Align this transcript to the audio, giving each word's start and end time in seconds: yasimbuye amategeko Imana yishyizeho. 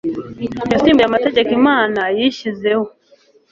yasimbuye 0.71 1.05
amategeko 1.07 1.49
Imana 1.59 2.01
yishyizeho. 2.17 2.85